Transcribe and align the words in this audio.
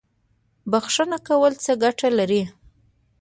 بخښنه 0.71 1.17
کول 1.27 1.53
څه 1.63 1.71
ګټه 1.83 2.09
لري؟ 2.17 2.43